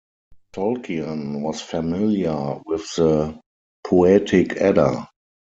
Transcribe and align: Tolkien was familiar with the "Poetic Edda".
Tolkien 0.55 1.41
was 1.43 1.61
familiar 1.61 2.59
with 2.65 2.81
the 2.95 3.39
"Poetic 3.87 4.59
Edda". 4.59 5.07